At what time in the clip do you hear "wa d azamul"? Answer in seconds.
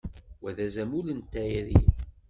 0.41-1.07